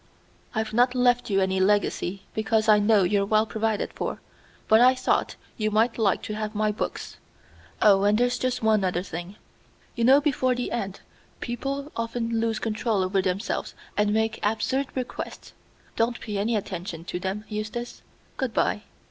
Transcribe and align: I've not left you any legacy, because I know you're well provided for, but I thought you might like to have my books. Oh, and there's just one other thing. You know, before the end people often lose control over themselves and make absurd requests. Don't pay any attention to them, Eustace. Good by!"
I've 0.55 0.73
not 0.73 0.95
left 0.95 1.29
you 1.29 1.41
any 1.41 1.59
legacy, 1.59 2.23
because 2.33 2.67
I 2.67 2.79
know 2.79 3.03
you're 3.03 3.23
well 3.23 3.45
provided 3.45 3.93
for, 3.93 4.19
but 4.67 4.81
I 4.81 4.95
thought 4.95 5.35
you 5.57 5.69
might 5.69 5.99
like 5.99 6.23
to 6.23 6.33
have 6.33 6.55
my 6.55 6.71
books. 6.71 7.17
Oh, 7.83 8.01
and 8.03 8.17
there's 8.17 8.39
just 8.39 8.63
one 8.63 8.83
other 8.83 9.03
thing. 9.03 9.35
You 9.93 10.03
know, 10.03 10.19
before 10.19 10.55
the 10.55 10.71
end 10.71 11.01
people 11.39 11.91
often 11.95 12.39
lose 12.39 12.57
control 12.57 13.03
over 13.03 13.21
themselves 13.21 13.75
and 13.95 14.11
make 14.11 14.39
absurd 14.41 14.87
requests. 14.95 15.53
Don't 15.95 16.19
pay 16.19 16.39
any 16.39 16.55
attention 16.55 17.03
to 17.03 17.19
them, 17.19 17.45
Eustace. 17.47 18.01
Good 18.37 18.55
by!" 18.55 18.81